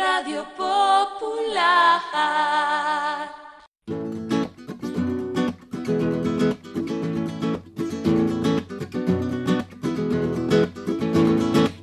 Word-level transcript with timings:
Radio 0.00 0.40
Popular. 0.56 2.00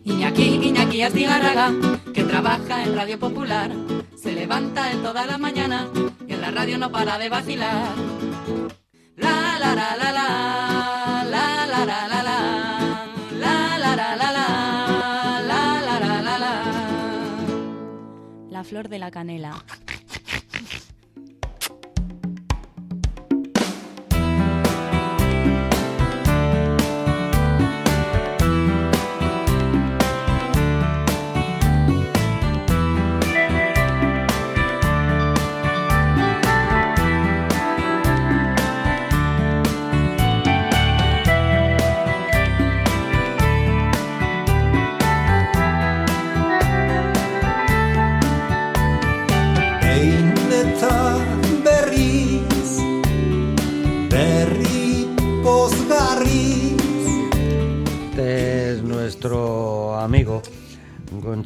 Iñaki, 0.04 0.46
Iñaki 0.68 1.04
Astigarraga, 1.04 1.72
que 2.12 2.24
trabaja 2.24 2.84
en 2.84 2.96
Radio 2.96 3.20
Popular, 3.20 3.70
se 4.15 4.31
levanta 4.31 4.92
en 4.92 5.04
toda 5.04 5.28
la 5.28 5.38
mañana 5.38 5.88
y 6.28 6.34
en 6.34 6.42
la 6.42 6.49
radio 6.49 6.79
no 6.79 6.92
para 6.92 7.20
de 7.20 7.29
vacilar. 7.29 7.94
La 9.15 9.60
la 9.60 9.76
la 9.76 9.96
la 9.96 10.12
la, 10.12 10.56
La 18.58 18.63
flor 18.63 18.89
de 18.89 18.98
la 18.98 19.12
canela. 19.12 19.53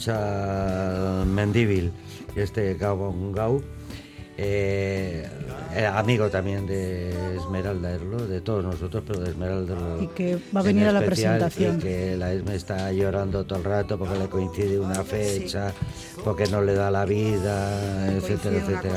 Goncha 0.02 1.25
Mendíbil, 1.25 1.91
este 2.35 2.73
Gabon 2.73 3.31
Gau, 3.31 3.61
eh, 4.35 5.27
eh, 5.75 5.85
amigo 5.85 6.27
también 6.30 6.66
de 6.66 7.35
Esmeralda 7.35 7.91
Erlo, 7.91 8.25
de 8.25 8.41
todos 8.41 8.63
nosotros, 8.63 9.03
pero 9.05 9.19
de 9.19 9.29
Esmeralda 9.29 9.73
Erlo. 9.73 10.02
Y 10.02 10.07
que 10.07 10.39
va 10.55 10.61
a 10.61 10.63
en 10.63 10.66
venir 10.66 10.88
a 10.88 10.94
la 10.94 11.03
especial, 11.03 11.38
presentación. 11.38 11.77
y 11.77 11.81
que 11.81 12.17
la 12.17 12.33
Esme 12.33 12.55
está 12.55 12.91
llorando 12.91 13.45
todo 13.45 13.59
el 13.59 13.66
rato 13.66 13.99
porque 13.99 14.17
le 14.17 14.27
coincide 14.27 14.79
una 14.79 15.03
fecha, 15.03 15.72
porque 16.23 16.47
no 16.47 16.63
le 16.63 16.73
da 16.73 16.89
la 16.89 17.05
vida, 17.05 18.11
etcétera, 18.11 18.57
etcétera. 18.57 18.95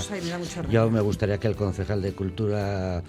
me. 0.63 0.73
Yo 0.73 0.91
me 0.91 1.03
gustaría 1.03 1.37
que 1.37 1.49
el 1.49 1.57
concejal 1.57 2.01
de 2.01 2.15
Cultura 2.15 3.03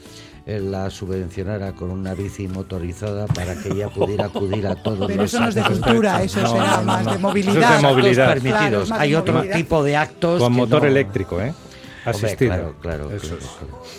la 0.45 0.89
subvencionara 0.91 1.71
con 1.73 1.89
una 1.89 2.13
bici 2.13 2.47
motorizada 2.47 3.25
para 3.25 3.55
que 3.55 3.69
ella 3.69 3.89
pudiera 3.89 4.25
acudir 4.27 4.67
a 4.67 4.75
todos 4.75 5.07
Pero 5.07 5.23
los 5.23 5.33
eso 5.33 5.41
no 5.41 5.47
es 5.49 5.55
de 5.55 5.61
actos. 5.61 5.79
cultura, 5.79 6.21
eso 6.23 6.41
No, 6.41 6.49
será 6.51 6.63
no, 6.71 6.77
no, 6.77 6.83
más 6.83 7.03
no. 7.19 7.33
de 7.33 7.39
Eso 7.39 7.49
es 7.49 7.55
de 7.55 7.81
movilidad. 7.81 8.29
Actos 8.29 8.43
permitidos. 8.43 8.59
Claro, 8.59 8.83
es 8.83 8.89
más 8.89 8.99
de 8.99 9.03
Hay 9.05 9.15
otro 9.15 9.33
movilidad. 9.33 9.55
tipo 9.57 9.83
de 9.83 9.95
actos 9.95 10.39
Con 10.41 10.53
que 10.53 10.57
motor 10.59 10.81
no- 10.83 10.87
eléctrico, 10.87 11.41
¿eh? 11.41 11.53
Asistido. 12.09 12.51
claro, 12.51 12.75
claro, 12.81 13.11
Eso 13.15 13.37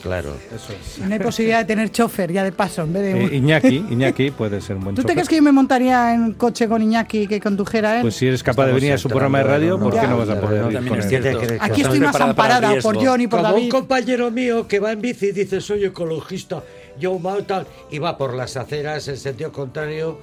claro, 0.02 0.34
es. 0.34 0.60
claro. 0.98 1.06
No 1.08 1.14
hay 1.14 1.20
posibilidad 1.20 1.58
de 1.60 1.64
tener 1.64 1.90
chofer 1.90 2.32
ya 2.32 2.44
de 2.44 2.52
paso 2.52 2.82
en 2.82 2.92
vez 2.92 3.02
de 3.02 3.14
un... 3.14 3.30
Eh, 3.32 3.36
Iñaki, 3.36 3.76
Iñaki 3.90 4.30
puede 4.30 4.60
ser 4.60 4.76
un 4.76 4.84
buen 4.84 4.94
¿Tú 4.96 5.02
te 5.02 5.08
chofer. 5.08 5.14
crees 5.16 5.28
que 5.28 5.36
yo 5.36 5.42
me 5.42 5.52
montaría 5.52 6.14
en 6.14 6.34
coche 6.34 6.68
con 6.68 6.82
Iñaki 6.82 7.26
que 7.26 7.40
condujera 7.40 7.96
él? 7.96 8.02
Pues 8.02 8.14
si 8.14 8.26
eres 8.28 8.42
capaz 8.42 8.66
de 8.66 8.72
venir 8.72 8.92
a 8.92 8.98
su 8.98 9.08
programa 9.08 9.38
de 9.38 9.44
radio, 9.44 9.78
¿por 9.78 9.98
qué 9.98 10.06
no 10.06 10.18
vas 10.18 10.28
a 10.28 10.40
poder 10.40 10.58
ir 10.66 10.72
También 10.74 10.88
con 10.88 10.98
es 10.98 11.04
él? 11.04 11.08
cierto. 11.10 11.38
Tiene 11.40 11.46
que- 11.58 11.64
Aquí 11.64 11.80
estoy 11.82 11.98
Estamos 11.98 12.20
más 12.20 12.28
amparada 12.30 12.74
por. 12.80 12.96
John 13.04 13.20
y 13.20 13.26
por 13.26 13.40
Como 13.40 13.52
un 13.54 13.58
David. 13.60 13.70
compañero 13.70 14.30
mío 14.30 14.66
que 14.68 14.78
va 14.80 14.92
en 14.92 15.00
bici 15.00 15.26
y 15.26 15.32
dice 15.32 15.60
soy 15.60 15.84
ecologista, 15.84 16.62
yo 16.98 17.18
mal 17.18 17.44
tal, 17.46 17.66
y 17.90 17.98
va 17.98 18.16
por 18.16 18.34
las 18.34 18.56
aceras 18.56 19.06
en 19.08 19.16
sentido 19.16 19.52
contrario, 19.52 20.18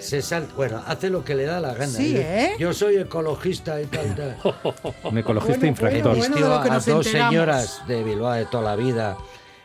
se 0.00 0.22
salta, 0.22 0.54
bueno, 0.54 0.82
hace 0.86 1.10
lo 1.10 1.24
que 1.24 1.34
le 1.34 1.44
da 1.44 1.60
la 1.60 1.74
gana. 1.74 1.86
Sí, 1.86 2.08
Dice, 2.14 2.44
¿eh? 2.44 2.52
Yo 2.58 2.72
soy 2.72 2.96
ecologista 2.96 3.80
y 3.80 3.86
tal, 3.86 4.14
tal. 4.14 4.36
Un 5.04 5.18
ecologista 5.18 5.58
Bueno, 5.58 5.66
infractor. 5.68 6.16
bueno, 6.16 6.36
que 6.36 6.42
a 6.70 6.74
dos 6.74 6.86
enteramos. 6.88 7.06
señoras 7.06 7.82
de 7.88 8.02
Bilbao 8.02 8.32
de 8.32 8.46
toda 8.46 8.62
la 8.64 8.76
vida 8.76 9.16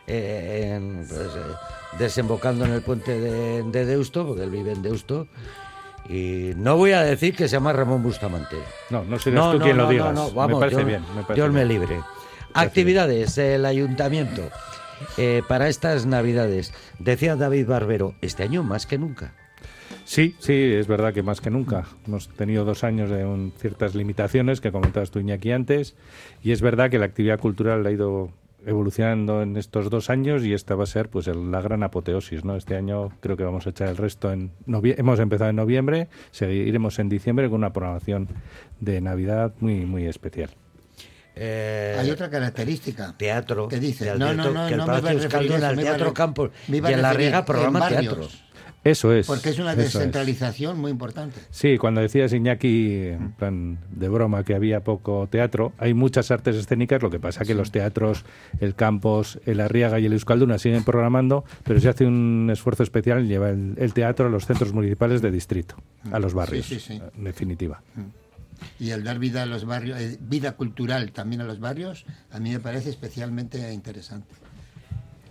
eh, 0.06 0.72
en, 0.76 1.06
pues, 1.08 1.20
eh, 1.20 1.40
desembocando 1.98 2.64
en 2.64 2.72
el 2.72 2.82
puente 2.82 3.18
de, 3.20 3.62
de 3.62 3.84
Deusto, 3.86 4.26
porque 4.26 4.42
él 4.44 4.50
vive 4.50 4.72
en 4.72 4.82
Deusto. 4.82 5.26
Y 6.08 6.52
no 6.56 6.76
voy 6.76 6.92
a 6.92 7.02
decir 7.02 7.34
que 7.36 7.46
se 7.48 7.52
llama 7.56 7.72
Ramón 7.72 8.02
Bustamante. 8.02 8.56
No, 8.90 9.04
no 9.04 9.18
serás 9.20 9.52
tú 9.52 9.60
quien 9.60 9.76
lo 9.76 9.88
digas. 9.88 10.12
no, 10.12 10.30
vamos, 10.32 10.56
me 10.56 10.60
parece 10.60 10.76
Dios- 10.78 10.86
bien. 10.88 11.02
Me 11.14 11.22
parece 11.22 11.34
Dios 11.34 11.50
me 11.52 11.64
bien. 11.64 11.68
libre. 11.80 12.00
Actividades, 12.54 13.38
el 13.38 13.64
ayuntamiento. 13.64 14.42
eh, 15.16 15.42
para 15.48 15.68
estas 15.68 16.06
navidades, 16.06 16.72
decía 17.00 17.34
David 17.36 17.66
Barbero, 17.66 18.14
este 18.20 18.42
año 18.44 18.62
más 18.62 18.86
que 18.86 18.98
nunca. 18.98 19.34
Sí, 20.04 20.34
sí, 20.38 20.52
es 20.54 20.86
verdad 20.86 21.12
que 21.14 21.22
más 21.22 21.40
que 21.40 21.50
nunca. 21.50 21.84
Hemos 22.06 22.28
tenido 22.28 22.64
dos 22.64 22.84
años 22.84 23.10
de 23.10 23.24
un- 23.24 23.52
ciertas 23.58 23.94
limitaciones 23.94 24.60
que 24.60 24.72
comentabas 24.72 25.10
tú, 25.10 25.18
Iñaki, 25.20 25.52
antes. 25.52 25.94
Y 26.42 26.52
es 26.52 26.60
verdad 26.60 26.90
que 26.90 26.98
la 26.98 27.06
actividad 27.06 27.38
cultural 27.40 27.86
ha 27.86 27.90
ido 27.90 28.30
evolucionando 28.64 29.42
en 29.42 29.56
estos 29.56 29.90
dos 29.90 30.08
años 30.08 30.44
y 30.44 30.52
esta 30.54 30.76
va 30.76 30.84
a 30.84 30.86
ser 30.86 31.08
pues 31.08 31.26
el- 31.26 31.50
la 31.50 31.60
gran 31.60 31.82
apoteosis, 31.82 32.44
¿no? 32.44 32.54
Este 32.56 32.76
año 32.76 33.10
creo 33.20 33.36
que 33.36 33.42
vamos 33.42 33.66
a 33.66 33.70
echar 33.70 33.88
el 33.88 33.96
resto 33.96 34.30
en 34.32 34.52
hemos 34.66 35.18
empezado 35.18 35.50
en 35.50 35.56
noviembre, 35.56 36.08
seguiremos 36.30 36.98
en 37.00 37.08
diciembre 37.08 37.48
con 37.48 37.58
una 37.58 37.72
programación 37.72 38.28
de 38.78 39.00
Navidad 39.00 39.52
muy 39.58 39.84
muy 39.84 40.06
especial. 40.06 40.50
Eh, 41.34 41.96
Hay 41.98 42.10
otra 42.10 42.28
característica. 42.28 43.14
teatro. 43.16 43.66
que 43.66 43.80
dice, 43.80 44.04
del 44.04 44.18
no, 44.18 44.34
no, 44.34 44.42
teatro, 44.42 44.52
no, 44.52 44.66
que 44.68 44.74
el 44.74 44.78
no 44.78 44.86
me 44.86 44.92
iba 44.92 44.98
a 44.98 45.00
Palacio 45.00 45.18
referir 45.22 45.22
Euskaldun 45.24 45.54
a 45.54 45.56
eso, 45.58 45.66
al 45.66 45.76
Teatro 45.84 46.14
Campos 46.14 46.50
y 46.68 46.76
en 46.76 47.02
la 47.02 47.12
Riega 47.14 47.44
programa 47.44 47.78
en 47.80 47.88
teatro. 47.88 48.10
barrios, 48.10 48.44
Eso 48.84 49.12
es. 49.12 49.28
Porque 49.28 49.50
es 49.50 49.58
una 49.60 49.72
es. 49.72 49.78
descentralización 49.78 50.80
muy 50.80 50.90
importante. 50.90 51.40
Sí, 51.50 51.78
cuando 51.78 52.00
decías 52.00 52.32
Iñaki, 52.32 52.96
en 53.10 53.32
plan 53.32 53.78
de 53.90 54.08
broma, 54.08 54.42
que 54.44 54.54
había 54.54 54.80
poco 54.82 55.28
teatro, 55.30 55.72
hay 55.78 55.94
muchas 55.94 56.30
artes 56.32 56.56
escénicas, 56.56 57.00
lo 57.00 57.08
que 57.10 57.20
pasa 57.20 57.44
que 57.44 57.54
los 57.54 57.70
teatros, 57.70 58.24
el 58.60 58.74
Campos, 58.74 59.38
el 59.46 59.60
Arriaga 59.60 60.00
y 60.00 60.06
el 60.06 60.12
Euskalduna 60.14 60.58
siguen 60.58 60.82
programando, 60.82 61.44
pero 61.62 61.78
se 61.80 61.88
hace 61.88 62.06
un 62.06 62.48
esfuerzo 62.52 62.82
especial 62.82 63.18
en 63.20 63.28
llevar 63.28 63.50
el, 63.50 63.74
el 63.78 63.92
teatro 63.94 64.26
a 64.26 64.30
los 64.30 64.46
centros 64.46 64.72
municipales 64.72 65.22
de 65.22 65.30
distrito, 65.30 65.76
a 66.10 66.18
los 66.18 66.34
barrios, 66.34 66.66
Sí, 66.66 66.80
sí, 66.80 66.94
sí. 66.98 67.02
en 67.16 67.24
definitiva. 67.24 67.82
Y 68.78 68.90
el 68.90 69.02
dar 69.04 69.18
vida 69.18 69.42
a 69.42 69.46
los 69.46 69.64
barrios, 69.64 70.00
eh, 70.00 70.18
vida 70.20 70.52
cultural 70.52 71.12
también 71.12 71.40
a 71.40 71.44
los 71.44 71.60
barrios, 71.60 72.04
a 72.30 72.38
mí 72.40 72.50
me 72.50 72.58
parece 72.60 72.90
especialmente 72.90 73.72
interesante. 73.72 74.28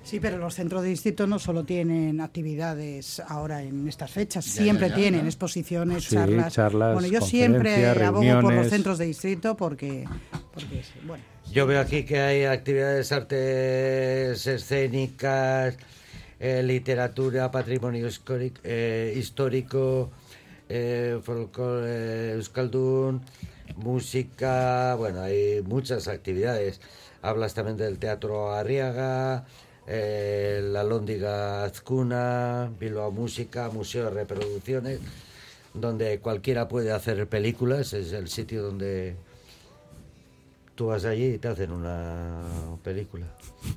Sí, 0.04 0.20
pero 0.20 0.38
los 0.38 0.56
centros 0.56 0.82
de 0.82 0.90
distrito 0.90 1.28
no 1.28 1.38
solo 1.40 1.64
tienen 1.64 2.22
actividades 2.22 3.20
ahora 3.28 3.62
en 3.62 3.88
estas 3.88 4.12
fechas, 4.12 4.46
Ya, 4.46 4.64
siempre 4.64 4.90
ya, 4.90 4.96
ya, 4.96 5.02
tienen 5.02 5.26
exposiciones, 5.26 6.06
Sí, 6.06 6.16
charlas. 6.16 6.54
charlas, 6.54 6.94
Bueno, 6.94 7.08
yo 7.08 7.22
siempre 7.22 7.88
abogo 7.88 8.42
por 8.42 8.54
los 8.54 8.68
centros 8.68 8.98
de 8.98 9.06
distrito 9.06 9.56
porque, 9.56 10.06
porque 10.54 10.82
bueno, 11.06 11.24
Yo 11.52 11.68
veo 11.68 11.80
aquí 11.80 12.04
que 12.04 12.20
hay 12.20 12.46
actividades, 12.46 13.12
artes 13.12 14.48
escénicas, 14.48 15.78
eh, 16.40 16.64
literatura, 16.64 17.52
patrimonio 17.52 18.08
histórico, 18.08 18.60
eh, 18.64 19.14
histórico 19.16 20.10
eh, 20.74 21.20
folclore 21.22 21.88
eh, 21.88 22.32
euskaldun, 22.34 23.22
música, 23.76 24.96
bueno, 24.96 25.22
hay 25.22 25.62
muchas 25.64 26.08
actividades. 26.08 26.80
Hablas 27.22 27.54
también 27.54 27.78
del 27.78 28.00
Teatro 28.00 28.54
Arriaga, 28.54 29.46
eh, 29.88 30.62
la 30.64 30.84
Lóndiga 30.84 31.64
Azcuna, 31.64 32.72
Bilbao 32.80 33.12
Música, 33.12 33.70
Museo 33.70 34.06
de 34.06 34.12
Reproducciones, 34.12 35.00
donde 35.74 36.20
cualquiera 36.20 36.68
puede 36.68 36.92
hacer 36.92 37.28
películas, 37.28 37.94
es 37.94 38.12
el 38.14 38.28
sitio 38.28 38.64
donde 38.64 39.16
tú 40.82 40.88
vas 40.88 41.06
allí 41.06 41.36
y 41.36 41.38
te 41.38 41.48
hacen 41.48 41.72
una 41.72 42.42
película, 42.84 43.28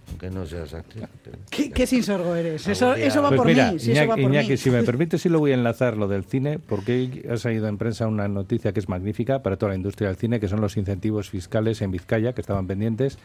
aunque 0.08 0.30
no 0.30 0.46
seas 0.46 0.72
actriz. 0.72 1.04
¿qué, 1.50 1.70
qué 1.70 1.82
eres? 1.82 2.66
Eso, 2.66 2.86
va 2.88 3.28
Pues 3.28 3.36
por 3.38 3.46
mira, 3.46 3.72
mí, 3.72 3.78
sí, 3.78 3.92
eso 3.92 4.04
Iñaki, 4.04 4.08
va 4.08 4.14
por 4.14 4.32
Iñaki, 4.32 4.50
mí. 4.52 4.56
si 4.56 4.70
me 4.70 4.82
permite, 4.84 5.18
sí 5.18 5.28
lo 5.28 5.38
voy 5.38 5.50
a 5.50 5.54
enlazar 5.54 5.98
lo 5.98 6.08
del 6.08 6.24
cine, 6.24 6.58
porque 6.58 7.28
ha 7.30 7.36
salido 7.36 7.68
en 7.68 7.76
prensa 7.76 8.06
una 8.06 8.26
noticia 8.26 8.72
que 8.72 8.80
es 8.80 8.88
magnífica 8.88 9.42
para 9.42 9.58
toda 9.58 9.72
la 9.72 9.76
industria 9.76 10.08
del 10.08 10.16
cine, 10.16 10.40
que 10.40 10.48
son 10.48 10.62
los 10.62 10.78
incentivos 10.78 11.28
fiscales 11.28 11.82
en 11.82 11.90
Vizcaya, 11.90 12.32
que 12.32 12.40
estaban 12.40 12.66
pendientes, 12.66 13.18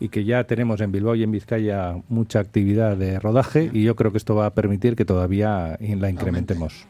y 0.00 0.08
que 0.08 0.24
ya 0.24 0.42
tenemos 0.42 0.80
en 0.80 0.90
Bilbao 0.90 1.14
y 1.14 1.22
en 1.22 1.30
Vizcaya 1.30 2.02
mucha 2.08 2.40
actividad 2.40 2.96
de 2.96 3.20
rodaje, 3.20 3.70
y 3.72 3.84
yo 3.84 3.94
creo 3.94 4.10
que 4.10 4.18
esto 4.18 4.34
va 4.34 4.46
a 4.46 4.54
permitir 4.54 4.96
que 4.96 5.04
todavía 5.04 5.78
la 5.78 6.10
incrementemos. 6.10 6.84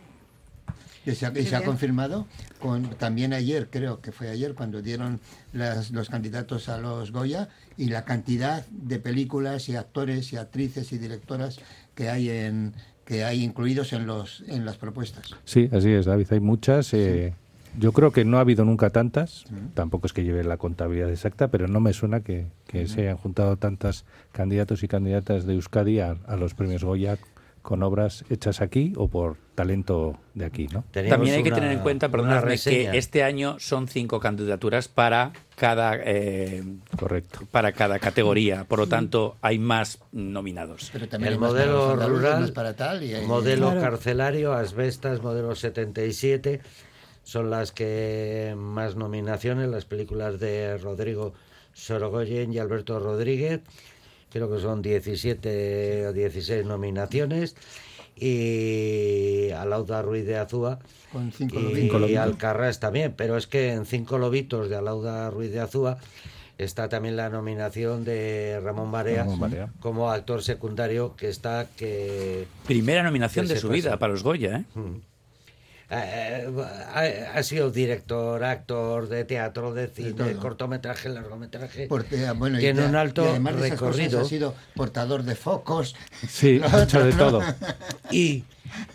Y 1.06 1.14
se 1.14 1.26
ha, 1.26 1.30
y 1.38 1.44
se 1.46 1.56
ha 1.56 1.64
confirmado 1.64 2.26
con, 2.60 2.90
también 2.90 3.32
ayer, 3.32 3.68
creo 3.70 4.00
que 4.02 4.12
fue 4.12 4.28
ayer, 4.28 4.54
cuando 4.54 4.82
dieron 4.82 5.18
las- 5.52 5.90
los 5.92 6.10
candidatos 6.10 6.68
a 6.68 6.76
los 6.78 7.10
Goya 7.10 7.48
y 7.78 7.86
la 7.86 8.04
cantidad 8.04 8.66
de 8.66 8.98
películas 8.98 9.68
y 9.70 9.76
actores 9.76 10.32
y 10.32 10.36
actrices 10.36 10.92
y 10.92 10.98
directoras 10.98 11.58
que 11.94 12.08
hay 12.10 12.28
en 12.30 12.74
que 13.06 13.24
hay 13.24 13.42
incluidos 13.42 13.92
en 13.92 14.06
los 14.06 14.44
en 14.46 14.64
las 14.64 14.76
propuestas. 14.76 15.34
Sí, 15.44 15.68
así 15.72 15.90
es, 15.90 16.06
David, 16.06 16.28
hay 16.30 16.40
muchas. 16.40 16.92
eh, 16.94 17.32
Yo 17.78 17.92
creo 17.92 18.12
que 18.12 18.24
no 18.24 18.36
ha 18.38 18.40
habido 18.40 18.64
nunca 18.64 18.90
tantas, 18.90 19.44
tampoco 19.74 20.06
es 20.06 20.12
que 20.12 20.22
lleve 20.24 20.42
la 20.44 20.56
contabilidad 20.58 21.08
exacta, 21.10 21.48
pero 21.48 21.66
no 21.68 21.78
me 21.80 21.92
suena 21.92 22.20
que, 22.20 22.46
que 22.66 22.86
se 22.88 23.02
hayan 23.02 23.16
juntado 23.16 23.56
tantas 23.56 24.04
candidatos 24.32 24.82
y 24.82 24.88
candidatas 24.88 25.44
de 25.46 25.54
Euskadi 25.54 26.00
a, 26.00 26.16
a 26.26 26.36
los 26.36 26.54
premios 26.54 26.82
Goya 26.84 27.16
con 27.62 27.82
obras 27.82 28.24
hechas 28.30 28.60
aquí 28.60 28.92
o 28.96 29.08
por 29.08 29.36
talento 29.54 30.16
de 30.34 30.46
aquí, 30.46 30.66
¿no? 30.72 30.84
También 30.92 31.34
hay 31.36 31.42
que 31.42 31.50
una- 31.50 31.56
tener 31.58 31.72
en 31.72 31.80
cuenta, 31.80 32.08
reseña. 32.40 32.92
que 32.92 32.98
este 32.98 33.22
año 33.22 33.56
son 33.58 33.86
cinco 33.88 34.18
candidaturas 34.18 34.88
para 34.88 35.32
cada 35.56 35.98
eh, 36.02 36.62
Correcto. 36.98 37.40
para 37.50 37.72
cada 37.72 37.98
categoría, 37.98 38.64
por 38.64 38.78
lo 38.78 38.86
tanto 38.86 39.36
hay 39.42 39.58
más 39.58 39.98
nominados. 40.12 40.88
Pero 40.92 41.06
también 41.08 41.34
el 41.34 41.38
para 41.38 41.52
modelo 41.52 41.96
rural, 42.08 42.52
para 42.54 42.74
tal, 42.74 43.02
y 43.02 43.14
hay- 43.14 43.26
modelo 43.26 43.66
Claro. 43.72 43.80
carcelario, 43.82 44.52
asbestas, 44.54 45.22
modelo 45.22 45.54
77, 45.54 46.60
son 47.22 47.50
las 47.50 47.72
que 47.72 48.54
más 48.56 48.96
nominaciones, 48.96 49.68
las 49.68 49.84
películas 49.84 50.40
de 50.40 50.78
Rodrigo 50.78 51.34
Sorogoyen 51.74 52.52
y 52.52 52.58
Alberto 52.58 52.98
Rodríguez, 52.98 53.60
creo 54.30 54.50
que 54.50 54.60
son 54.60 54.82
17 54.82 56.06
o 56.08 56.12
16 56.12 56.64
nominaciones, 56.64 57.56
y 58.16 59.50
Alauda 59.52 60.02
Ruiz 60.02 60.26
de 60.26 60.36
Azúa 60.36 60.78
Con 61.10 61.32
cinco 61.32 61.58
y, 61.58 61.62
lobitos. 61.62 62.16
Alcarrás 62.18 62.78
también, 62.78 63.14
pero 63.16 63.36
es 63.36 63.46
que 63.46 63.72
en 63.72 63.86
Cinco 63.86 64.18
Lobitos 64.18 64.68
de 64.68 64.76
Alauda 64.76 65.30
Ruiz 65.30 65.50
de 65.52 65.60
Azúa 65.60 65.98
está 66.58 66.90
también 66.90 67.16
la 67.16 67.30
nominación 67.30 68.04
de 68.04 68.60
Ramón 68.62 68.92
Barea. 68.92 69.26
como 69.80 70.10
actor 70.10 70.42
secundario 70.42 71.16
que 71.16 71.30
está 71.30 71.66
que 71.76 72.46
Primera 72.66 73.02
nominación 73.02 73.46
Que 73.46 73.54
de 73.54 73.60
su 73.60 73.70
vida 73.70 73.98
para 73.98 74.12
los 74.12 74.22
Goya, 74.22 74.58
¿eh? 74.58 74.64
Eh, 75.90 76.46
ha, 76.94 77.38
ha 77.38 77.42
sido 77.42 77.70
director, 77.70 78.42
actor 78.44 79.08
de 79.08 79.24
teatro, 79.24 79.74
de 79.74 79.88
cine, 79.88 80.12
todo. 80.12 80.38
cortometraje, 80.38 81.08
largometraje. 81.08 81.86
Porque, 81.88 82.26
ah, 82.26 82.32
bueno, 82.32 82.58
y 82.58 82.60
Tiene 82.60 82.82
ya- 82.82 82.88
un 82.88 82.96
alto 82.96 83.24
y 83.24 83.28
además 83.28 83.56
de 83.60 83.70
recorrido. 83.70 84.20
ha 84.20 84.24
sido 84.24 84.54
portador 84.74 85.24
de 85.24 85.34
focos. 85.34 85.96
Sí, 86.28 86.60
mucho 86.72 87.04
de 87.04 87.12
todo. 87.12 87.42
Y 88.10 88.44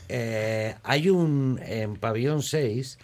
eh, 0.09 0.75
hay 0.83 1.09
un, 1.09 1.59
en 1.63 1.95
Pabellón 1.97 2.41
6, 2.43 2.97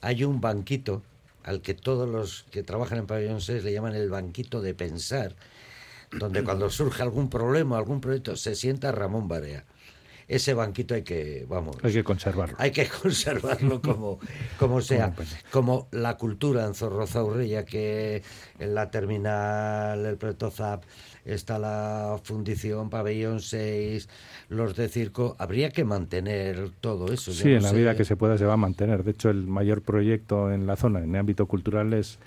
hay 0.00 0.24
un 0.24 0.40
banquito 0.40 1.02
al 1.44 1.60
que 1.60 1.74
todos 1.74 2.08
los 2.08 2.46
que 2.50 2.62
trabajan 2.62 2.98
en 2.98 3.06
Pabellón 3.06 3.40
6 3.42 3.62
le 3.64 3.72
llaman 3.72 3.94
el 3.94 4.08
banquito 4.08 4.62
de 4.62 4.72
pensar, 4.74 5.34
donde 6.10 6.42
cuando 6.44 6.70
surge 6.70 7.02
algún 7.02 7.28
problema, 7.28 7.76
algún 7.76 8.00
proyecto, 8.00 8.36
se 8.36 8.54
sienta 8.54 8.90
Ramón 8.92 9.28
Barea. 9.28 9.64
Ese 10.26 10.54
banquito 10.54 10.94
hay 10.94 11.02
que, 11.02 11.44
vamos, 11.48 11.76
Hay 11.82 11.92
que 11.92 12.02
conservarlo. 12.04 12.56
hay 12.58 12.70
que 12.70 12.86
conservarlo 12.88 13.80
como, 13.82 14.18
como 14.58 14.80
sea, 14.80 15.08
Bueno, 15.08 15.14
pues. 15.16 15.36
como 15.50 15.88
la 15.90 16.16
cultura 16.16 16.64
en 16.64 16.74
Zorrozaurre, 16.74 17.46
ya 17.48 17.64
que 17.64 18.22
en 18.58 18.74
la 18.74 18.90
terminal, 18.90 20.04
el 20.06 20.16
proyecto 20.16 20.50
ZAP, 20.50 20.84
está 21.24 21.58
la 21.58 22.18
fundición, 22.22 22.90
pabellón 22.90 23.40
6, 23.40 24.08
los 24.48 24.76
de 24.76 24.88
circo, 24.88 25.36
habría 25.38 25.70
que 25.70 25.84
mantener 25.84 26.70
todo 26.80 27.12
eso. 27.12 27.32
Sí, 27.32 27.48
no 27.48 27.56
en 27.56 27.62
la 27.62 27.72
vida 27.72 27.96
que 27.96 28.04
se 28.04 28.16
pueda 28.16 28.36
se 28.38 28.44
va 28.44 28.54
a 28.54 28.58
mantener. 28.58 29.04
De 29.04 29.10
hecho, 29.12 29.30
el 29.30 29.46
mayor 29.46 29.82
proyecto 29.82 30.52
en 30.52 30.66
la 30.66 30.76
zona, 30.76 31.00
en 31.00 31.14
el 31.14 31.20
ámbito 31.20 31.46
cultural, 31.46 31.92
es 31.94 32.18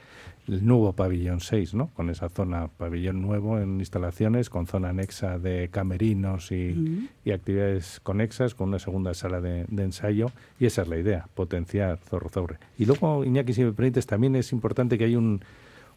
el 0.47 0.65
nuevo 0.65 0.93
pabellón 0.93 1.41
6, 1.41 1.73
¿no? 1.73 1.89
Con 1.93 2.09
esa 2.09 2.29
zona, 2.29 2.69
pabellón 2.69 3.21
nuevo 3.21 3.59
en 3.59 3.79
instalaciones, 3.79 4.49
con 4.49 4.65
zona 4.65 4.89
anexa 4.89 5.39
de 5.39 5.69
camerinos 5.69 6.51
y, 6.51 7.09
y 7.25 7.31
actividades 7.31 7.99
conexas, 8.01 8.55
con 8.55 8.69
una 8.69 8.79
segunda 8.79 9.13
sala 9.13 9.41
de, 9.41 9.65
de 9.67 9.83
ensayo. 9.83 10.31
Y 10.59 10.65
esa 10.65 10.83
es 10.83 10.87
la 10.87 10.97
idea, 10.97 11.27
potenciar 11.33 11.97
Zorrozaurre. 11.97 12.57
Y 12.77 12.85
luego, 12.85 13.25
Iñaki, 13.25 13.53
si 13.53 13.63
me 13.63 13.73
permites, 13.73 14.07
también 14.07 14.35
es 14.35 14.51
importante 14.51 14.97
que 14.97 15.03
hay 15.05 15.15
un, 15.15 15.41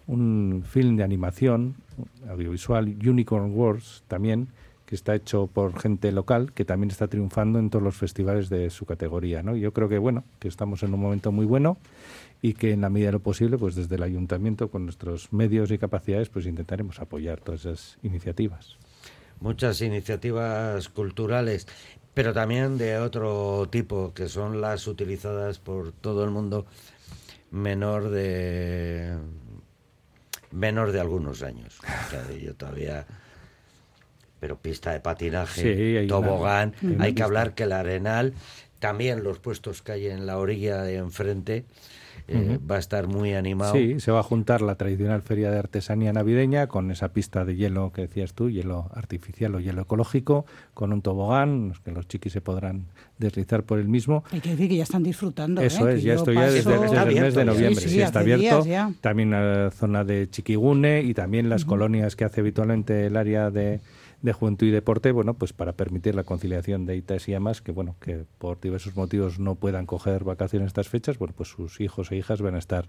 un 0.06 0.64
film 0.66 0.96
de 0.96 1.04
animación 1.04 1.76
audiovisual, 2.28 2.96
Unicorn 3.06 3.52
Wars, 3.54 4.02
también, 4.08 4.48
que 4.90 4.96
está 4.96 5.14
hecho 5.14 5.46
por 5.46 5.78
gente 5.78 6.10
local, 6.10 6.52
que 6.52 6.64
también 6.64 6.90
está 6.90 7.06
triunfando 7.06 7.60
en 7.60 7.70
todos 7.70 7.80
los 7.80 7.94
festivales 7.94 8.48
de 8.48 8.70
su 8.70 8.86
categoría. 8.86 9.40
¿no? 9.40 9.54
Yo 9.54 9.72
creo 9.72 9.88
que, 9.88 9.98
bueno, 9.98 10.24
que 10.40 10.48
estamos 10.48 10.82
en 10.82 10.92
un 10.92 10.98
momento 10.98 11.30
muy 11.30 11.46
bueno 11.46 11.78
y 12.42 12.54
que 12.54 12.72
en 12.72 12.80
la 12.80 12.90
medida 12.90 13.06
de 13.06 13.12
lo 13.12 13.20
posible, 13.20 13.56
pues 13.56 13.76
desde 13.76 13.94
el 13.94 14.02
ayuntamiento, 14.02 14.68
con 14.68 14.84
nuestros 14.84 15.32
medios 15.32 15.70
y 15.70 15.78
capacidades, 15.78 16.28
pues 16.28 16.44
intentaremos 16.44 16.98
apoyar 16.98 17.40
todas 17.40 17.60
esas 17.60 17.98
iniciativas. 18.02 18.78
muchas 19.38 19.80
iniciativas 19.80 20.88
culturales, 20.88 21.68
pero 22.12 22.32
también 22.32 22.76
de 22.76 22.98
otro 22.98 23.68
tipo, 23.70 24.12
que 24.12 24.28
son 24.28 24.60
las 24.60 24.88
utilizadas 24.88 25.60
por 25.60 25.92
todo 25.92 26.24
el 26.24 26.30
mundo 26.30 26.66
menor 27.52 28.10
de 28.10 29.16
menor 30.50 30.90
de 30.90 30.98
algunos 30.98 31.44
años. 31.44 31.78
Yo 32.42 32.56
todavía 32.56 33.06
pero 34.40 34.56
pista 34.56 34.92
de 34.92 35.00
patinaje, 35.00 35.60
Sí, 35.62 35.68
hay 35.96 36.06
una- 36.06 36.08
tobogán, 36.08 36.74
hay 36.82 36.88
una 36.88 37.04
hay 37.04 37.10
que 37.10 37.14
pista. 37.14 37.24
hablar 37.26 37.54
que 37.54 37.62
el 37.64 37.72
Arenal, 37.72 38.32
también 38.78 39.22
los 39.22 39.38
puestos 39.38 39.82
que 39.82 39.92
hay 39.92 40.06
en 40.06 40.26
la 40.26 40.38
orilla 40.38 40.82
de 40.82 40.96
enfrente, 40.96 41.64
eh, 42.32 42.58
va 42.70 42.76
a 42.76 42.78
estar 42.78 43.08
muy 43.08 43.34
animado. 43.34 43.72
Sí, 43.72 43.98
se 43.98 44.12
va 44.12 44.20
a 44.20 44.22
juntar 44.22 44.62
la 44.62 44.76
tradicional 44.76 45.20
feria 45.20 45.50
de 45.50 45.58
artesanía 45.58 46.12
navideña 46.12 46.68
con 46.68 46.92
esa 46.92 47.08
pista 47.12 47.44
de 47.44 47.56
hielo 47.56 47.90
que 47.92 48.02
decías 48.02 48.34
tú, 48.34 48.48
hielo 48.50 48.88
artificial 48.94 49.52
o 49.56 49.58
hielo 49.60 49.82
ecológico, 49.82 50.46
con 50.72 50.92
un 50.92 51.02
tobogán, 51.02 51.72
que 51.84 51.90
los 51.90 52.06
chiquis 52.06 52.32
se 52.32 52.40
podrán 52.40 52.84
deslizar 53.18 53.64
por 53.64 53.80
el 53.80 53.88
mismo. 53.88 54.22
Hay 54.30 54.40
que 54.40 54.50
decir 54.50 54.68
que 54.68 54.76
ya 54.76 54.84
están 54.84 55.02
disfrutando. 55.02 55.60
Eso 55.60 55.88
¿eh? 55.88 55.94
es, 55.94 56.00
Que 56.00 56.06
ya 56.06 56.14
yo 56.14 56.18
esto 56.20 56.32
ya 56.32 56.40
paso- 56.42 56.52
desde, 56.52 56.78
desde 56.78 57.02
el 57.02 57.20
mes 57.20 57.34
de 57.34 57.44
noviembre, 57.44 57.80
Sí, 57.82 57.88
sí, 57.88 57.94
sí, 57.96 58.00
está 58.02 58.20
abierto. 58.20 58.62
días. 58.62 58.92
También 59.00 59.30
la 59.32 59.70
zona 59.72 60.04
de 60.04 60.30
Chiquigune 60.30 61.02
y 61.02 61.14
también 61.14 61.48
las 61.48 61.64
colonias 61.64 62.14
que 62.14 62.24
hace 62.24 62.42
habitualmente 62.42 63.06
el 63.06 63.16
área 63.16 63.50
de, 63.50 63.80
de 64.22 64.32
juventud 64.32 64.66
y 64.66 64.70
deporte, 64.70 65.12
bueno, 65.12 65.34
pues 65.34 65.52
para 65.52 65.72
permitir 65.72 66.14
la 66.14 66.24
conciliación 66.24 66.86
de 66.86 66.96
ITAS 66.96 67.28
y 67.28 67.34
AMAS, 67.34 67.62
que 67.62 67.72
bueno, 67.72 67.96
que 68.00 68.24
por 68.38 68.60
diversos 68.60 68.96
motivos 68.96 69.38
no 69.38 69.54
puedan 69.54 69.86
coger 69.86 70.24
vacaciones 70.24 70.68
estas 70.68 70.88
fechas, 70.88 71.18
bueno, 71.18 71.34
pues 71.36 71.48
sus 71.48 71.80
hijos 71.80 72.12
e 72.12 72.16
hijas 72.16 72.42
van 72.42 72.54
a 72.54 72.58
estar 72.58 72.88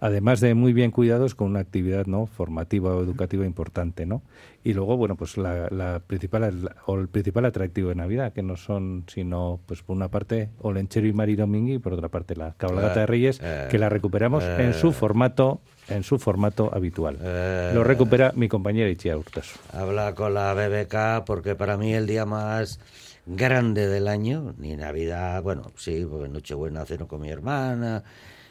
además 0.00 0.40
de 0.40 0.54
muy 0.54 0.72
bien 0.72 0.90
cuidados 0.90 1.34
con 1.34 1.48
una 1.48 1.60
actividad 1.60 2.06
no 2.06 2.26
formativa 2.26 2.94
o 2.94 3.02
educativa 3.02 3.44
importante 3.44 4.06
no 4.06 4.22
y 4.62 4.74
luego 4.74 4.96
bueno 4.96 5.16
pues 5.16 5.36
la, 5.38 5.68
la 5.70 6.00
principal 6.06 6.72
o 6.86 6.94
el 6.96 7.08
principal 7.08 7.46
atractivo 7.46 7.88
de 7.88 7.94
Navidad 7.94 8.32
que 8.32 8.42
no 8.42 8.56
son 8.56 9.04
sino 9.06 9.60
pues 9.66 9.82
por 9.82 9.96
una 9.96 10.08
parte 10.08 10.50
Olenchero 10.60 11.06
y 11.06 11.12
Mari 11.12 11.34
Domingui 11.36 11.74
y 11.74 11.78
por 11.78 11.94
otra 11.94 12.08
parte 12.08 12.36
la 12.36 12.54
cabalgata 12.58 13.00
de 13.00 13.06
Reyes 13.06 13.40
Eh, 13.42 13.68
que 13.70 13.78
la 13.78 13.88
recuperamos 13.88 14.44
eh. 14.44 14.56
en 14.64 14.74
su 14.74 14.92
formato 14.92 15.60
en 15.88 16.02
su 16.02 16.18
formato 16.18 16.70
habitual 16.74 17.16
Eh. 17.22 17.72
lo 17.74 17.84
recupera 17.84 18.32
mi 18.36 18.48
compañera 18.48 18.90
Ichia 18.90 19.16
Hurtasu 19.16 19.58
Habla 19.72 20.14
con 20.14 20.34
la 20.34 20.52
BBK 20.52 21.24
porque 21.24 21.54
para 21.54 21.76
mí 21.78 21.94
el 21.94 22.06
día 22.06 22.26
más 22.26 22.80
grande 23.26 23.86
del 23.86 24.08
año, 24.08 24.54
ni 24.58 24.74
Navidad, 24.76 25.42
bueno, 25.42 25.70
sí, 25.76 26.04
porque 26.10 26.28
Nochebuena 26.28 26.84
ceno 26.84 27.06
con 27.06 27.20
mi 27.20 27.28
hermana, 27.30 28.02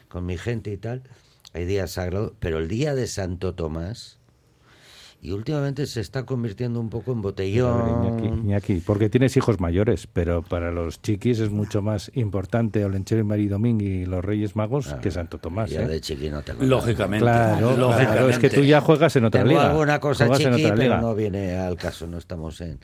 con 0.07 0.25
mi 0.25 0.37
gente 0.37 0.71
y 0.71 0.77
tal, 0.77 1.01
hay 1.53 1.65
días 1.65 1.91
sagrados, 1.91 2.33
pero 2.39 2.59
el 2.59 2.67
día 2.69 2.95
de 2.95 3.07
Santo 3.07 3.55
Tomás, 3.55 4.18
y 5.21 5.31
últimamente 5.31 5.85
se 5.85 5.99
está 6.01 6.25
convirtiendo 6.25 6.79
un 6.79 6.89
poco 6.89 7.11
en 7.11 7.17
A 7.17 7.21
ver, 7.21 7.23
botellón. 7.23 8.05
Iñaki, 8.05 8.27
Iñaki, 8.27 8.73
porque 8.85 9.09
tienes 9.09 9.35
hijos 9.35 9.59
mayores, 9.59 10.07
pero 10.07 10.41
para 10.43 10.71
los 10.71 11.01
chiquis 11.01 11.39
es 11.39 11.49
mucho 11.49 11.81
más 11.81 12.09
importante 12.15 12.85
Olenchero 12.85 13.21
y 13.21 13.23
Mari 13.25 13.47
Domingui 13.47 13.85
y 13.85 14.05
los 14.05 14.23
Reyes 14.23 14.55
Magos 14.55 14.95
que 15.01 15.11
Santo 15.11 15.37
Tomás. 15.37 15.69
Ya 15.71 15.81
¿eh? 15.81 15.87
de 15.87 16.01
chiqui 16.01 16.29
no 16.29 16.41
tengo 16.41 16.63
Lógicamente. 16.63 17.23
Claro, 17.23 17.75
lógicamente. 17.75 18.13
claro, 18.13 18.29
es 18.29 18.39
que 18.39 18.49
tú 18.49 18.61
ya 18.61 18.79
juegas 18.81 19.15
en 19.17 19.25
otra 19.25 19.41
Tengo 19.41 19.51
liga. 19.55 19.69
alguna 19.71 19.99
cosa 19.99 20.25
Juegas 20.27 20.45
en 20.45 20.53
chiqui, 20.53 20.65
otra 20.65 20.75
pero 20.75 20.83
liga. 20.89 21.01
no 21.01 21.15
viene 21.15 21.57
al 21.57 21.75
caso, 21.75 22.07
no 22.07 22.17
estamos 22.17 22.61
en... 22.61 22.79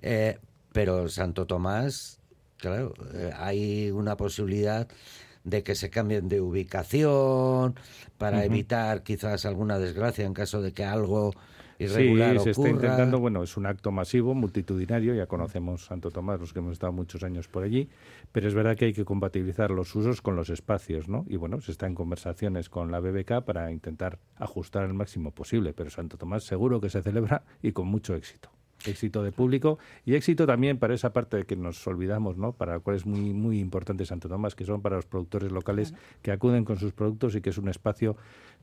Eh, 0.00 0.38
pero 0.72 1.08
Santo 1.08 1.46
Tomás, 1.46 2.20
claro, 2.58 2.94
eh, 3.14 3.32
hay 3.36 3.90
una 3.90 4.16
posibilidad 4.16 4.88
de 5.44 5.62
que 5.62 5.74
se 5.74 5.90
cambien 5.90 6.28
de 6.28 6.40
ubicación 6.40 7.78
para 8.18 8.44
evitar 8.44 9.02
quizás 9.02 9.46
alguna 9.46 9.78
desgracia 9.78 10.24
en 10.26 10.34
caso 10.34 10.60
de 10.60 10.72
que 10.72 10.84
algo 10.84 11.32
irregular 11.78 12.38
Sí, 12.38 12.44
se 12.44 12.50
está 12.50 12.68
intentando, 12.68 13.18
bueno, 13.18 13.42
es 13.42 13.56
un 13.56 13.66
acto 13.66 13.90
masivo, 13.90 14.34
multitudinario, 14.34 15.14
ya 15.14 15.26
conocemos 15.26 15.86
Santo 15.86 16.10
Tomás, 16.10 16.40
los 16.40 16.52
que 16.52 16.58
hemos 16.60 16.72
estado 16.72 16.92
muchos 16.92 17.22
años 17.22 17.48
por 17.48 17.64
allí, 17.64 17.88
pero 18.32 18.48
es 18.48 18.54
verdad 18.54 18.76
que 18.76 18.86
hay 18.86 18.92
que 18.92 19.04
compatibilizar 19.04 19.70
los 19.70 19.94
usos 19.94 20.22
con 20.22 20.36
los 20.36 20.50
espacios, 20.50 21.08
¿no? 21.08 21.24
Y 21.28 21.36
bueno, 21.36 21.60
se 21.60 21.72
está 21.72 21.86
en 21.86 21.94
conversaciones 21.94 22.68
con 22.68 22.90
la 22.90 23.00
BBK 23.00 23.42
para 23.44 23.70
intentar 23.72 24.18
ajustar 24.36 24.84
al 24.84 24.94
máximo 24.94 25.30
posible, 25.30 25.72
pero 25.72 25.90
Santo 25.90 26.16
Tomás 26.16 26.44
seguro 26.44 26.80
que 26.80 26.90
se 26.90 27.02
celebra 27.02 27.42
y 27.62 27.72
con 27.72 27.86
mucho 27.86 28.14
éxito. 28.14 28.50
Éxito 28.86 29.22
de 29.22 29.32
público 29.32 29.78
y 30.04 30.14
éxito 30.14 30.46
también 30.46 30.78
para 30.78 30.94
esa 30.94 31.12
parte 31.12 31.38
de 31.38 31.44
que 31.44 31.56
nos 31.56 31.86
olvidamos, 31.86 32.36
¿no? 32.36 32.52
Para 32.52 32.74
la 32.74 32.78
cual 32.80 32.96
es 32.96 33.06
muy, 33.06 33.32
muy 33.32 33.58
importante 33.58 34.04
Santo 34.06 34.28
Tomás, 34.28 34.54
que 34.54 34.64
son 34.64 34.82
para 34.82 34.96
los 34.96 35.06
productores 35.06 35.52
locales 35.52 35.94
que 36.22 36.30
acuden 36.30 36.64
con 36.64 36.78
sus 36.78 36.92
productos 36.92 37.34
y 37.34 37.40
que 37.40 37.50
es 37.50 37.58
un 37.58 37.68
espacio 37.68 38.16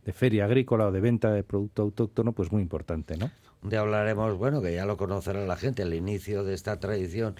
de 0.05 0.13
feria 0.13 0.45
agrícola 0.45 0.87
o 0.87 0.91
de 0.91 1.01
venta 1.01 1.31
de 1.31 1.43
producto 1.43 1.81
autóctono, 1.81 2.33
pues 2.33 2.51
muy 2.51 2.61
importante, 2.61 3.17
¿no? 3.17 3.31
Un 3.63 3.69
día 3.69 3.79
hablaremos, 3.79 4.37
bueno, 4.37 4.61
que 4.61 4.73
ya 4.73 4.85
lo 4.85 4.97
conocerá 4.97 5.45
la 5.45 5.55
gente, 5.55 5.83
el 5.83 5.93
inicio 5.93 6.43
de 6.43 6.53
esta 6.53 6.79
tradición 6.79 7.35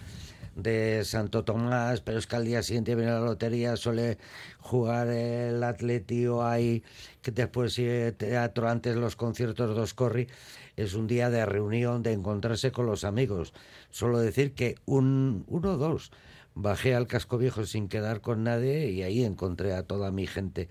de 0.56 1.04
Santo 1.04 1.44
Tomás, 1.44 2.02
pero 2.02 2.20
es 2.20 2.28
que 2.28 2.36
al 2.36 2.46
día 2.46 2.64
siguiente 2.64 2.96
viene 2.96 3.12
la 3.12 3.20
lotería, 3.20 3.76
suele 3.76 4.18
jugar 4.60 5.08
el 5.08 5.64
Atleti 5.64 6.28
o 6.28 6.46
hay 6.46 6.84
que 7.22 7.32
después 7.32 7.80
teatro 8.18 8.70
antes 8.70 8.96
los 8.96 9.16
conciertos 9.16 9.76
dos 9.76 9.94
corri 9.94 10.28
es 10.76 10.94
un 10.94 11.08
día 11.08 11.30
de 11.30 11.46
reunión, 11.46 12.04
de 12.04 12.14
encontrarse 12.14 12.72
con 12.72 12.86
los 12.86 13.04
amigos. 13.04 13.54
Solo 13.92 14.20
decir 14.20 14.54
que 14.54 14.76
un, 14.86 15.44
uno 15.48 15.74
o 15.74 15.78
dos 15.78 16.12
bajé 16.56 16.96
al 16.96 17.08
casco 17.08 17.38
viejo 17.38 17.66
sin 17.66 17.88
quedar 17.88 18.22
con 18.22 18.44
nadie 18.44 18.90
y 18.90 19.04
ahí 19.04 19.24
encontré 19.24 19.74
a 19.74 19.84
toda 19.84 20.12
mi 20.12 20.28
gente. 20.28 20.70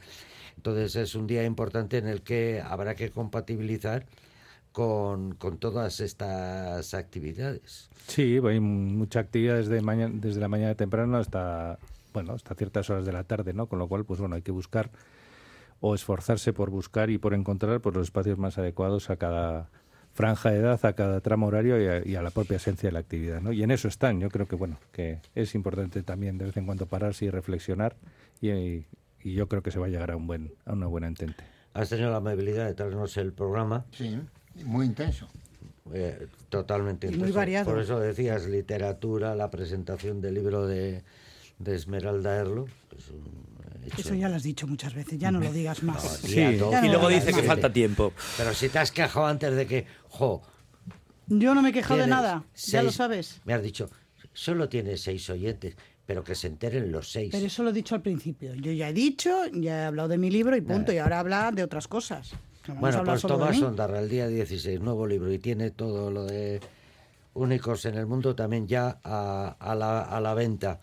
Entonces 0.56 0.96
es 0.96 1.14
un 1.14 1.26
día 1.26 1.44
importante 1.44 1.98
en 1.98 2.06
el 2.06 2.22
que 2.22 2.62
habrá 2.64 2.94
que 2.94 3.10
compatibilizar 3.10 4.06
con, 4.72 5.34
con 5.34 5.58
todas 5.58 6.00
estas 6.00 6.94
actividades. 6.94 7.90
Sí, 8.06 8.40
hay 8.44 8.60
mucha 8.60 9.20
actividad 9.20 9.56
desde, 9.56 9.80
mañana, 9.80 10.14
desde 10.16 10.40
la 10.40 10.48
mañana 10.48 10.74
temprano 10.74 11.18
hasta, 11.18 11.78
bueno, 12.12 12.32
hasta 12.32 12.54
ciertas 12.54 12.90
horas 12.90 13.06
de 13.06 13.12
la 13.12 13.24
tarde, 13.24 13.52
¿no? 13.52 13.66
Con 13.66 13.78
lo 13.78 13.88
cual, 13.88 14.04
pues 14.04 14.20
bueno, 14.20 14.34
hay 14.34 14.42
que 14.42 14.52
buscar 14.52 14.90
o 15.80 15.94
esforzarse 15.94 16.52
por 16.52 16.70
buscar 16.70 17.10
y 17.10 17.18
por 17.18 17.34
encontrar 17.34 17.80
pues, 17.80 17.94
los 17.94 18.04
espacios 18.04 18.38
más 18.38 18.56
adecuados 18.56 19.10
a 19.10 19.16
cada 19.16 19.68
franja 20.14 20.50
de 20.50 20.58
edad, 20.58 20.84
a 20.84 20.92
cada 20.92 21.20
tramo 21.20 21.46
horario 21.46 22.02
y 22.04 22.14
a, 22.14 22.22
la 22.22 22.30
propia 22.30 22.56
esencia 22.56 22.88
de 22.88 22.92
la 22.92 23.00
actividad, 23.00 23.40
¿no? 23.40 23.52
Y 23.52 23.62
en 23.62 23.70
eso 23.70 23.88
están. 23.88 24.20
Yo 24.20 24.28
creo 24.28 24.46
que 24.46 24.56
bueno, 24.56 24.78
que 24.92 25.20
es 25.34 25.54
importante 25.54 26.02
también 26.02 26.38
de 26.38 26.46
vez 26.46 26.56
en 26.56 26.66
cuando 26.66 26.86
pararse 26.86 27.24
y 27.24 27.30
reflexionar 27.30 27.96
y, 28.40 28.84
yo 29.24 29.46
creo 29.48 29.62
que 29.62 29.70
se 29.70 29.78
va 29.78 29.86
a 29.86 29.88
llegar 29.88 30.10
a 30.10 30.16
un 30.16 30.26
buen 30.26 30.52
a 30.66 30.72
una 30.72 30.88
buena 30.88 31.06
entente. 31.06 31.44
Has 31.74 31.88
tenido 31.88 32.10
la 32.10 32.16
amabilidad 32.16 32.66
de 32.66 32.74
traernos 32.74 33.16
el 33.16 33.32
programa. 33.32 33.86
Sí, 33.92 34.18
muy 34.64 34.86
intenso. 34.86 35.28
Eh, 35.92 36.28
totalmente 36.48 37.08
y 37.08 37.16
muy 37.16 37.32
variado. 37.32 37.64
Por 37.64 37.80
eso 37.80 37.98
decías 37.98 38.46
literatura, 38.46 39.34
la 39.34 39.50
presentación 39.50 40.20
del 40.20 40.34
libro 40.34 40.66
de, 40.66 41.02
de 41.58 41.74
Esmeralda 41.74 42.36
Erlo. 42.36 42.66
Eso 43.98 44.14
ya 44.14 44.28
lo 44.28 44.36
has 44.36 44.44
dicho 44.44 44.66
muchas 44.66 44.94
veces, 44.94 45.18
ya 45.18 45.32
no 45.32 45.40
lo 45.40 45.52
digas 45.52 45.82
más. 45.82 46.02
sí. 46.18 46.40
y 46.40 46.56
luego 46.88 47.08
dice 47.08 47.32
que 47.32 47.42
falta 47.42 47.72
tiempo. 47.72 48.12
Pero 48.36 48.54
si 48.54 48.68
te 48.68 48.78
has 48.78 48.92
quejado 48.92 49.26
antes 49.26 49.54
de 49.56 49.66
que, 49.66 49.86
jo, 50.08 50.42
Yo 51.26 51.54
no 51.54 51.62
me 51.62 51.70
he 51.70 51.72
quejado 51.72 52.00
de 52.00 52.06
nada, 52.06 52.44
ya 52.54 52.82
lo 52.82 52.92
sabes. 52.92 53.40
Me 53.44 53.54
has 53.54 53.62
dicho, 53.62 53.90
solo 54.32 54.68
tienes 54.68 55.00
seis 55.02 55.28
oyentes, 55.30 55.76
pero 56.06 56.22
que 56.22 56.36
se 56.36 56.46
enteren 56.46 56.92
los 56.92 57.10
seis. 57.10 57.30
Pero 57.32 57.46
eso 57.46 57.64
lo 57.64 57.70
he 57.70 57.72
dicho 57.72 57.96
al 57.96 58.02
principio. 58.02 58.54
Yo 58.54 58.70
ya 58.70 58.88
he 58.88 58.92
dicho, 58.92 59.46
ya 59.52 59.82
he 59.82 59.84
hablado 59.86 60.08
de 60.08 60.18
mi 60.18 60.30
libro 60.30 60.56
y 60.56 60.60
punto, 60.60 60.92
y 60.92 60.98
ahora 60.98 61.18
habla 61.18 61.50
de 61.52 61.64
otras 61.64 61.88
cosas. 61.88 62.32
Bueno, 62.78 63.02
pues 63.04 63.22
Tomás 63.22 63.60
Ondarra, 63.60 64.00
el 64.00 64.08
día 64.08 64.28
16, 64.28 64.80
nuevo 64.80 65.06
libro, 65.06 65.32
y 65.32 65.38
tiene 65.38 65.70
todo 65.70 66.10
lo 66.10 66.24
de 66.24 66.60
únicos 67.34 67.84
en 67.86 67.96
el 67.96 68.06
mundo 68.06 68.34
también 68.34 68.66
ya 68.66 68.98
a, 69.02 69.74
la, 69.74 70.02
a 70.02 70.20
la 70.20 70.34
venta. 70.34 70.80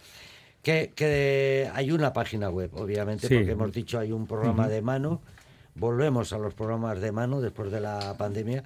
Que, 0.62 1.70
hay 1.74 1.92
una 1.92 2.14
página 2.14 2.50
web, 2.50 2.72
obviamente, 2.76 3.28
porque 3.28 3.52
hemos 3.52 3.72
dicho 3.72 3.98
hay 3.98 4.12
un 4.12 4.28
programa 4.28 4.68
de 4.68 4.82
mano. 4.82 5.22
Volvemos 5.76 6.34
a 6.34 6.38
los 6.38 6.54
programas 6.54 7.00
de 7.00 7.12
mano 7.12 7.40
después 7.40 7.72
de 7.72 7.80
la 7.80 8.16
pandemia, 8.18 8.64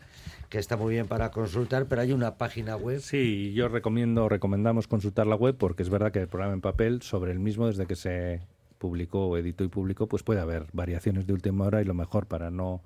que 0.50 0.58
está 0.58 0.76
muy 0.76 0.96
bien 0.96 1.08
para 1.08 1.30
consultar, 1.30 1.86
pero 1.86 2.02
hay 2.02 2.12
una 2.12 2.36
página 2.38 2.76
web. 2.76 3.00
Sí, 3.00 3.54
yo 3.54 3.68
recomiendo, 3.68 4.28
recomendamos 4.28 4.88
consultar 4.88 5.28
la 5.28 5.36
web 5.36 5.56
porque 5.58 5.84
es 5.84 5.90
verdad 5.90 6.12
que 6.12 6.20
el 6.20 6.28
programa 6.28 6.54
en 6.54 6.62
papel 6.62 7.02
sobre 7.04 7.32
el 7.32 7.40
mismo 7.40 7.68
desde 7.68 7.86
que 7.86 7.96
se 7.96 8.42
publicó, 8.84 9.38
editó 9.38 9.64
y 9.64 9.70
publicó, 9.70 10.08
pues 10.08 10.24
puede 10.24 10.42
haber 10.42 10.66
variaciones 10.74 11.26
de 11.26 11.32
última 11.32 11.64
hora 11.64 11.82
y 11.82 11.86
lo 11.86 11.94
mejor 11.94 12.26
para 12.26 12.52
no 12.52 12.82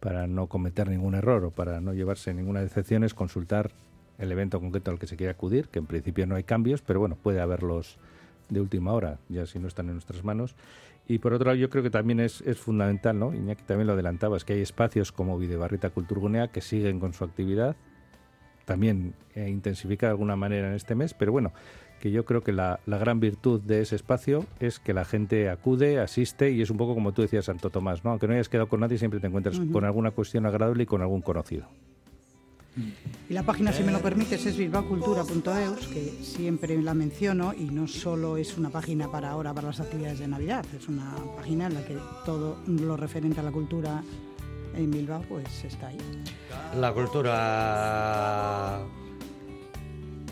para 0.00 0.26
no 0.26 0.46
cometer 0.46 0.88
ningún 0.88 1.14
error 1.14 1.44
o 1.44 1.50
para 1.50 1.82
no 1.82 1.92
llevarse 1.92 2.32
ninguna 2.32 2.60
decepción 2.60 3.04
es 3.04 3.12
consultar 3.12 3.72
el 4.16 4.32
evento 4.32 4.58
concreto 4.58 4.90
al 4.90 4.98
que 4.98 5.06
se 5.06 5.16
quiere 5.16 5.32
acudir, 5.32 5.68
que 5.68 5.80
en 5.80 5.86
principio 5.86 6.26
no 6.26 6.34
hay 6.34 6.44
cambios, 6.44 6.80
pero 6.80 6.98
bueno, 6.98 7.18
puede 7.22 7.42
haberlos 7.42 7.98
de 8.48 8.60
última 8.62 8.92
hora, 8.92 9.18
ya 9.28 9.44
si 9.44 9.58
no 9.58 9.68
están 9.68 9.86
en 9.88 9.92
nuestras 9.94 10.24
manos. 10.24 10.56
Y 11.06 11.18
por 11.18 11.34
otro 11.34 11.46
lado, 11.46 11.56
yo 11.56 11.68
creo 11.68 11.82
que 11.82 11.90
también 11.90 12.20
es, 12.20 12.40
es 12.42 12.58
fundamental, 12.58 13.18
¿no? 13.18 13.34
Iñaki 13.34 13.64
también 13.64 13.86
lo 13.86 13.92
adelantaba, 13.92 14.38
es 14.38 14.44
que 14.44 14.54
hay 14.54 14.62
espacios 14.62 15.12
como 15.12 15.38
Videbarrita 15.38 15.90
Culturgunea 15.90 16.48
que 16.48 16.62
siguen 16.62 17.00
con 17.00 17.12
su 17.12 17.24
actividad, 17.24 17.76
también 18.64 19.14
eh, 19.34 19.50
intensifica 19.50 20.06
de 20.06 20.12
alguna 20.12 20.36
manera 20.36 20.68
en 20.68 20.74
este 20.74 20.94
mes, 20.94 21.12
pero 21.12 21.32
bueno, 21.32 21.52
que 22.04 22.10
yo 22.10 22.26
creo 22.26 22.42
que 22.42 22.52
la, 22.52 22.80
la, 22.84 22.98
gran 22.98 23.18
virtud 23.18 23.62
de 23.62 23.80
ese 23.80 23.96
espacio 23.96 24.44
es 24.60 24.78
que 24.78 24.92
la 24.92 25.06
gente 25.06 25.48
acude, 25.48 26.00
asiste 26.00 26.50
y 26.50 26.60
es 26.60 26.68
un 26.68 26.76
poco 26.76 26.92
como 26.92 27.12
tú 27.12 27.22
decías, 27.22 27.46
Santo 27.46 27.70
Tomás, 27.70 28.04
¿no? 28.04 28.10
Aunque 28.10 28.28
no 28.28 28.34
hayas 28.34 28.50
quedado 28.50 28.68
con 28.68 28.80
nadie, 28.80 28.98
siempre 28.98 29.20
te 29.20 29.26
encuentras 29.26 29.58
con 29.72 29.86
alguna 29.86 30.10
cuestión 30.10 30.44
agradable 30.44 30.82
y 30.82 30.86
con 30.86 31.00
algún 31.00 31.22
conocido. 31.22 31.66
Y 33.30 33.32
la 33.32 33.42
página, 33.42 33.72
si 33.72 33.82
me 33.84 33.90
lo 33.90 34.00
permites, 34.00 34.44
es 34.44 34.54
bilbaocultura.eus, 34.54 35.88
que 35.88 36.10
siempre 36.20 36.76
la 36.82 36.92
menciono 36.92 37.54
y 37.54 37.70
no 37.70 37.88
solo 37.88 38.36
es 38.36 38.58
una 38.58 38.68
página 38.68 39.10
para 39.10 39.30
ahora, 39.30 39.54
para 39.54 39.68
las 39.68 39.80
actividades 39.80 40.18
de 40.18 40.28
Navidad, 40.28 40.62
es 40.78 40.86
una 40.88 41.14
página 41.38 41.68
en 41.68 41.72
la 41.72 41.86
que 41.86 41.96
todo 42.26 42.58
lo 42.66 42.98
referente 42.98 43.40
a 43.40 43.44
la 43.44 43.50
cultura 43.50 44.02
en 44.76 44.90
Bilbao 44.90 45.22
pues 45.26 45.64
está 45.64 45.86
ahí. 45.86 45.96
La 46.78 46.92
cultura 46.92 48.84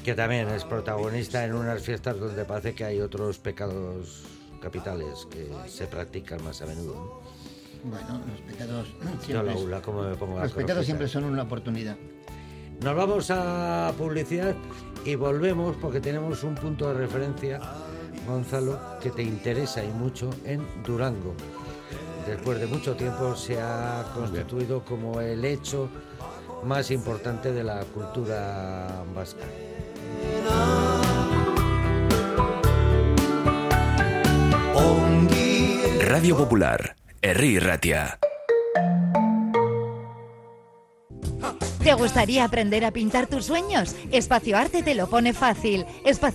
que 0.04 0.14
también 0.14 0.48
es 0.48 0.64
protagonista 0.64 1.44
en 1.44 1.54
unas 1.54 1.82
fiestas 1.82 2.18
donde 2.18 2.44
parece 2.44 2.74
que 2.74 2.84
hay 2.84 3.00
otros 3.00 3.38
pecados 3.38 4.24
capitales 4.60 5.26
que 5.30 5.48
se 5.68 5.86
practican 5.86 6.42
más 6.42 6.60
a 6.62 6.66
menudo. 6.66 7.20
Bueno, 7.84 8.20
los 8.30 8.40
pecados 8.40 8.88
siempre, 9.24 9.44
los 10.40 10.52
pecados 10.52 10.84
siempre 10.84 11.08
son 11.08 11.24
una 11.24 11.42
oportunidad. 11.42 11.96
Nos 12.80 12.96
vamos 12.96 13.30
a 13.30 13.92
publicidad 13.96 14.54
y 15.04 15.14
volvemos 15.14 15.76
porque 15.76 16.00
tenemos 16.00 16.42
un 16.42 16.54
punto 16.54 16.88
de 16.88 16.94
referencia, 16.94 17.60
Gonzalo, 18.26 18.80
que 19.00 19.10
te 19.10 19.22
interesa 19.22 19.84
y 19.84 19.88
mucho 19.88 20.30
en 20.44 20.64
Durango. 20.84 21.34
Después 22.26 22.60
de 22.60 22.66
mucho 22.66 22.94
tiempo 22.94 23.34
se 23.34 23.60
ha 23.60 24.04
constituido 24.14 24.84
como 24.84 25.20
el 25.20 25.44
hecho 25.44 25.88
más 26.64 26.90
importante 26.92 27.52
de 27.52 27.64
la 27.64 27.84
cultura 27.84 29.04
vasca. 29.14 29.44
Radio 36.22 36.36
Popular, 36.36 36.94
Herri 37.20 37.58
Ratia. 37.58 38.18
¿Te 41.82 41.94
gustaría 41.94 42.44
aprender 42.44 42.84
a 42.84 42.92
pintar 42.92 43.26
tus 43.26 43.46
sueños? 43.46 43.96
Espacio 44.12 44.56
Arte 44.56 44.84
te 44.84 44.94
lo 44.94 45.08
pone 45.08 45.32
fácil. 45.32 45.84
Espacio 46.04 46.30